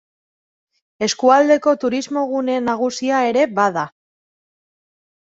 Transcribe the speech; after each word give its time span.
Eskualdeko 1.07 1.73
turismo-gune 1.83 2.55
nagusia 2.71 3.21
ere 3.33 3.45
bada. 3.61 3.85